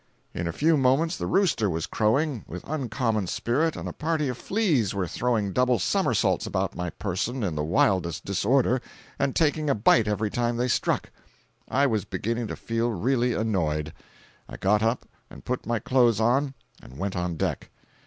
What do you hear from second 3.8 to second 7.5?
a party of fleas were throwing double somersaults about my person